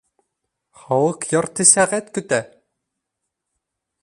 Халыҡ 0.83 1.27
ярты 1.33 1.67
сәғәт 1.75 2.11
көтә! 2.19 2.43